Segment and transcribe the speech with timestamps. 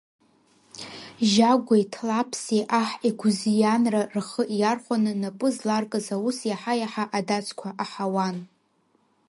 [1.29, 8.37] Жьагәеи Ҭлаԥси аҳ игәызианра рхы иархәаны напы зларкыз аус иаҳа-иаҳа адацқәа аҳауан.